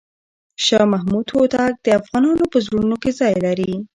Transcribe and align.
شاه 0.65 0.85
محمود 0.93 1.27
هوتک 1.33 1.73
د 1.79 1.87
افغانانو 1.99 2.43
په 2.51 2.57
زړونو 2.65 2.95
کې 3.01 3.11
ځای 3.19 3.33
لري. 3.45 3.73